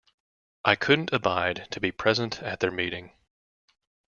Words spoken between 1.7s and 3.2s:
be present at their meeting.